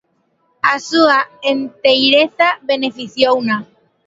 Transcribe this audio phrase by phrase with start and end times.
[0.73, 1.19] A súa
[1.53, 3.57] enteireza beneficiouna.